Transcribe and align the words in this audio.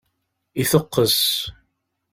Iteqqes. 0.61 1.19